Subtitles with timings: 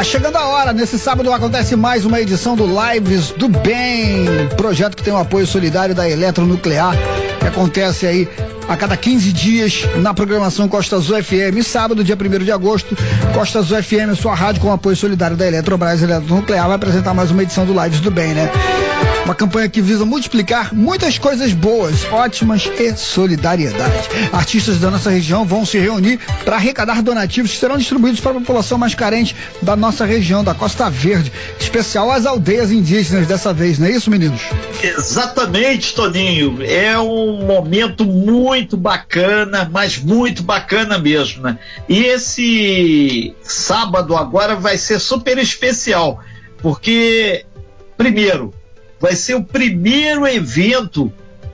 [0.00, 4.96] Tá chegando a hora, nesse sábado acontece mais uma edição do Lives do Bem, projeto
[4.96, 6.96] que tem o apoio solidário da Eletronuclear,
[7.40, 8.28] que acontece aí
[8.68, 11.64] a cada 15 dias na programação Costa Azul FM.
[11.64, 12.96] Sábado, dia 1 de agosto,
[13.34, 17.42] Costa Azul FM, sua rádio com apoio solidário da Eletrobras Eletronuclear, vai apresentar mais uma
[17.42, 18.50] edição do Lives do Bem, né?
[19.24, 24.08] Uma campanha que visa multiplicar muitas coisas boas, ótimas e solidariedade.
[24.32, 28.34] Artistas da nossa região vão se reunir para arrecadar donativos que serão distribuídos para a
[28.34, 33.78] população mais carente da nossa região, da Costa Verde, especial às aldeias indígenas dessa vez,
[33.78, 34.42] não é isso, meninos?
[34.82, 36.62] Exatamente, Toninho.
[36.64, 41.58] É um momento muito bacana, mas muito bacana mesmo, né?
[41.88, 46.22] E esse sábado agora vai ser super especial,
[46.58, 47.44] porque
[47.96, 48.54] primeiro
[49.00, 51.12] vai ser o primeiro evento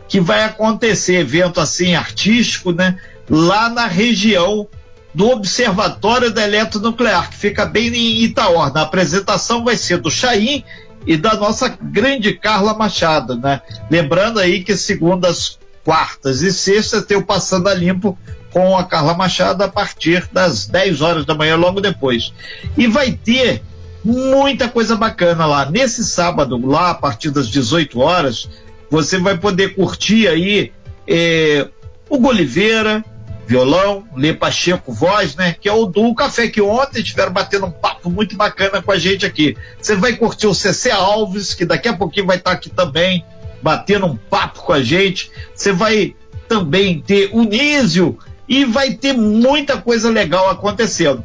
[0.09, 2.99] que vai acontecer, evento assim artístico, né?
[3.29, 4.69] Lá na região
[5.13, 8.81] do Observatório da Eletronuclear, que fica bem em Itaorna.
[8.81, 10.63] A apresentação vai ser do Chaim
[11.07, 13.61] e da nossa grande Carla Machado, né?
[13.91, 18.19] Lembrando aí que segundas, quartas e sextas tem o Passando a Limpo
[18.53, 22.33] com a Carla Machado a partir das 10 horas da manhã, logo depois.
[22.77, 23.63] E vai ter
[24.05, 25.71] muita coisa bacana lá.
[25.71, 28.49] Nesse sábado, lá a partir das 18 horas,
[28.91, 30.73] você vai poder curtir aí
[31.07, 31.69] é,
[32.09, 33.05] o Goliveira,
[33.47, 35.55] violão, Lê Pacheco, voz, né?
[35.59, 38.99] Que é o do Café, que ontem estiveram batendo um papo muito bacana com a
[38.99, 39.57] gente aqui.
[39.81, 43.25] Você vai curtir o CC Alves, que daqui a pouquinho vai estar aqui também,
[43.63, 45.31] batendo um papo com a gente.
[45.55, 46.15] Você vai
[46.49, 51.25] também ter o Nísio e vai ter muita coisa legal acontecendo.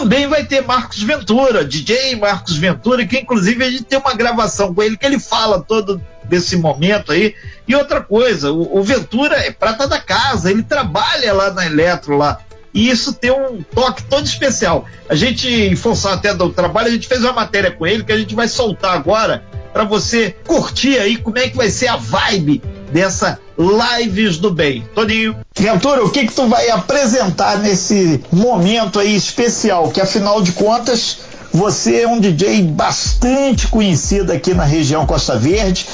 [0.00, 4.74] Também vai ter Marcos Ventura, DJ Marcos Ventura, que inclusive a gente tem uma gravação
[4.74, 7.34] com ele que ele fala todo desse momento aí.
[7.68, 12.16] E outra coisa, o, o Ventura é prata da casa, ele trabalha lá na Eletro
[12.16, 12.40] lá.
[12.72, 14.86] E isso tem um toque todo especial.
[15.06, 18.12] A gente, em função até do trabalho, a gente fez uma matéria com ele que
[18.12, 21.96] a gente vai soltar agora para você curtir aí como é que vai ser a
[21.96, 24.84] vibe dessa Lives do Bem.
[24.94, 25.36] Toninho.
[25.56, 29.90] Ventura, o que que tu vai apresentar nesse momento aí especial?
[29.90, 31.18] Que afinal de contas,
[31.52, 35.86] você é um DJ bastante conhecido aqui na região Costa Verde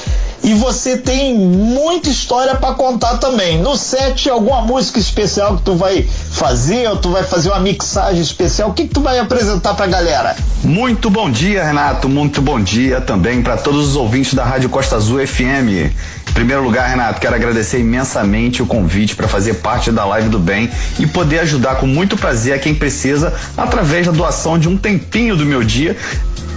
[0.47, 3.59] e você tem muita história para contar também.
[3.61, 8.23] No set, alguma música especial que tu vai fazer, ou tu vai fazer uma mixagem
[8.23, 8.71] especial?
[8.71, 10.37] O que, que tu vai apresentar pra galera?
[10.63, 12.09] Muito bom dia, Renato.
[12.09, 15.91] Muito bom dia também para todos os ouvintes da Rádio Costa Azul FM.
[16.29, 20.39] Em primeiro lugar, Renato, quero agradecer imensamente o convite para fazer parte da Live do
[20.39, 20.71] Bem
[21.01, 25.35] e poder ajudar com muito prazer a quem precisa através da doação de um tempinho
[25.35, 25.97] do meu dia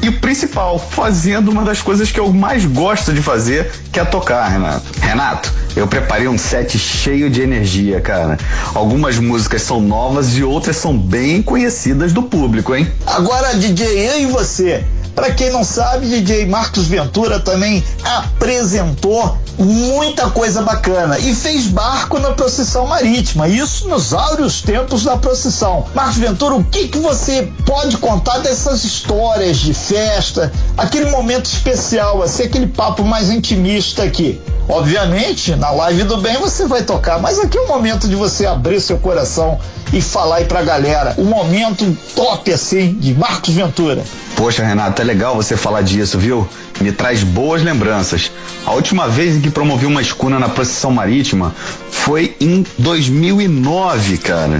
[0.01, 4.05] e o principal, fazendo uma das coisas que eu mais gosto de fazer, que é
[4.05, 4.85] tocar, Renato.
[5.01, 8.37] Renato, eu preparei um set cheio de energia, cara.
[8.73, 12.89] Algumas músicas são novas e outras são bem conhecidas do público, hein?
[13.05, 14.83] Agora, DJ, e você?
[15.19, 22.17] Para quem não sabe, DJ Marcos Ventura também apresentou muita coisa bacana e fez barco
[22.19, 25.85] na procissão marítima, isso nos áureos tempos da procissão.
[25.93, 32.23] Marcos Ventura, o que, que você pode contar dessas histórias de festa, aquele momento especial,
[32.23, 34.39] assim, aquele papo mais intimista aqui?
[34.69, 38.45] Obviamente, na live do bem você vai tocar, mas aqui é o momento de você
[38.45, 39.59] abrir seu coração
[39.91, 41.15] e falar aí pra galera.
[41.17, 44.03] O momento top assim de Marcos Ventura.
[44.35, 46.47] Poxa, Renato, é legal você falar disso, viu?
[46.79, 48.31] Me traz boas lembranças.
[48.63, 51.55] A última vez em que promovi uma escuna na procissão marítima
[51.89, 54.59] foi em 2009, cara.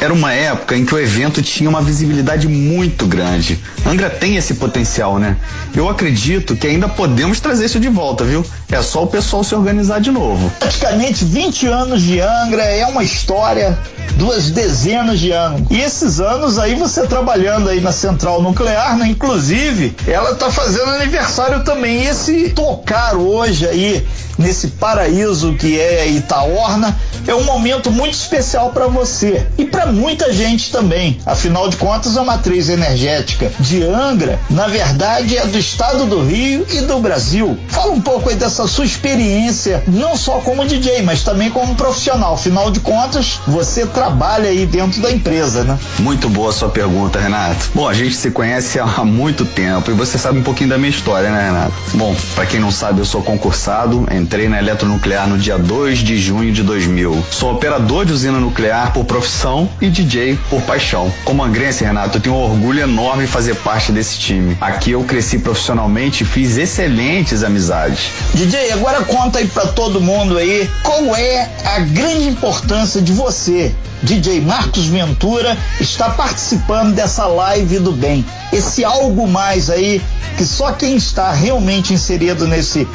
[0.00, 3.58] Era uma época em que o evento tinha uma visibilidade muito grande.
[3.86, 5.36] Angra tem esse potencial, né?
[5.76, 8.42] Eu acredito que ainda podemos trazer isso de volta, viu?
[8.72, 10.50] É só o pessoal se organizar de novo.
[10.58, 13.78] Praticamente 20 anos de Angra é uma história,
[14.16, 15.68] duas dezenas de anos.
[15.70, 19.06] E esses anos aí você trabalhando aí na central nuclear, né?
[19.06, 22.04] Inclusive, ela tá fazendo aniversário também.
[22.04, 24.06] E esse tocar hoje aí
[24.38, 26.96] nesse paraíso que é Itaorna
[27.26, 31.18] é um momento muito especial para você e para muita gente também.
[31.24, 36.66] Afinal de contas, a matriz energética de Angra, na verdade, é do estado do Rio
[36.70, 37.58] e do Brasil.
[37.68, 42.34] Fala um pouco aí dessa sua experiência, não só como DJ, mas também como profissional.
[42.34, 45.78] Afinal de contas, você trabalha aí dentro da empresa, né?
[45.98, 47.70] Muito boa a sua pergunta, Renato.
[47.74, 50.90] Bom, a gente se conhece há muito tempo e você sabe um pouquinho da minha
[50.90, 51.72] história, né, Renato?
[51.94, 56.18] Bom, para quem não sabe, eu sou concursado, entrei na eletronuclear no dia 2 de
[56.18, 57.24] junho de 2000.
[57.30, 61.12] Sou operador de usina nuclear por profissão e DJ por paixão.
[61.24, 64.56] Como angrense, Renato, eu tenho um orgulho enorme de fazer parte desse time.
[64.60, 68.10] Aqui eu cresci profissionalmente e fiz excelentes amizades.
[68.34, 73.74] DJ, agora conta aí para todo mundo aí qual é a grande importância de você,
[74.02, 78.24] DJ Marcos Ventura, estar participando dessa live do bem.
[78.52, 80.02] Esse algo mais aí
[80.36, 82.86] que só quem está realmente inserido nesse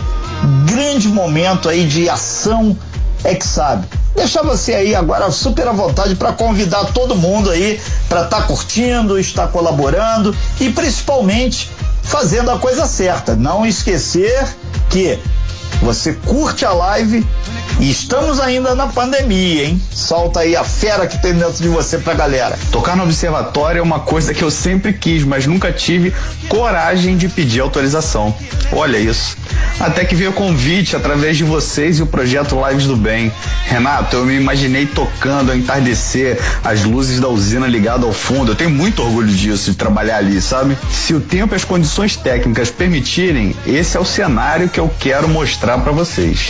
[0.66, 2.78] grande momento aí de ação
[3.24, 3.88] é que sabe.
[4.16, 8.44] Deixar você aí agora super à vontade para convidar todo mundo aí para estar tá
[8.44, 11.70] curtindo, estar colaborando e principalmente
[12.02, 13.36] fazendo a coisa certa.
[13.36, 14.48] Não esquecer
[14.90, 15.20] que
[15.82, 17.26] você curte a live
[17.80, 19.82] e estamos ainda na pandemia, hein?
[19.92, 22.58] Solta aí a fera que tem dentro de você pra galera.
[22.72, 26.14] Tocar no observatório é uma coisa que eu sempre quis, mas nunca tive
[26.48, 28.34] coragem de pedir autorização.
[28.72, 29.38] Olha isso.
[29.80, 33.32] Até que veio o convite através de vocês e o projeto Lives do Bem.
[33.66, 38.52] Renato, eu me imaginei tocando ao entardecer, as luzes da usina ligadas ao fundo.
[38.52, 40.78] Eu tenho muito orgulho disso, de trabalhar ali, sabe?
[40.90, 45.28] Se o tempo e as condições técnicas permitirem, esse é o cenário que eu quero
[45.28, 46.50] mostrar para vocês.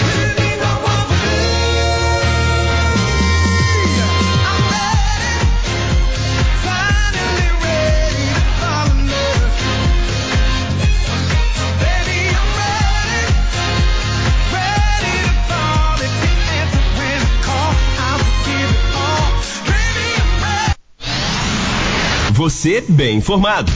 [22.36, 23.72] Você bem informado.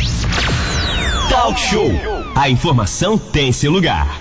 [1.30, 1.90] Talk Show.
[2.36, 4.20] A informação tem seu lugar.